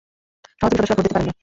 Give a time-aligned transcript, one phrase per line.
[0.59, 1.33] সহযোগী সদস্যরা ভোট দিতে পারেন না।